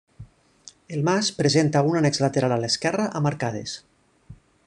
[0.95, 3.77] El Mas presenta un annex lateral a l'esquerra amb arcades.